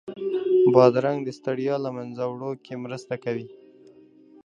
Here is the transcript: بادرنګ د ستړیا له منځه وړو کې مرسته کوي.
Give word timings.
بادرنګ 0.73 1.19
د 1.25 1.29
ستړیا 1.39 1.75
له 1.85 1.89
منځه 1.97 2.23
وړو 2.27 2.51
کې 2.65 2.73
مرسته 2.83 3.13
کوي. 3.23 3.47